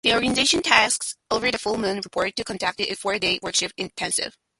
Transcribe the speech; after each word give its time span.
The 0.03 0.15
organization 0.15 0.63
takes 0.63 1.13
over 1.29 1.51
the 1.51 1.59
Full 1.59 1.77
Moon 1.77 2.01
Resort 2.01 2.35
to 2.35 2.43
conduct 2.43 2.79
its 2.79 2.99
four-day 2.99 3.37
workshop 3.43 3.69
intensives. 3.77 4.33